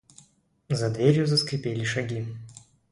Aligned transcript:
За 0.71 0.89
дверью 0.89 1.27
заскрипели 1.27 1.83
шаги. 1.83 2.25